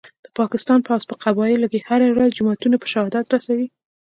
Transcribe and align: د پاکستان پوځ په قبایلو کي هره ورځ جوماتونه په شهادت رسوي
د 0.25 0.27
پاکستان 0.39 0.79
پوځ 0.87 1.01
په 1.09 1.15
قبایلو 1.23 1.71
کي 1.73 1.79
هره 1.89 2.07
ورځ 2.13 2.31
جوماتونه 2.37 2.75
په 2.79 2.87
شهادت 2.93 3.25
رسوي 3.35 3.67